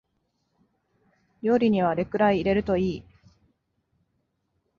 [1.43, 3.03] 料理にはあれくらい入れるといい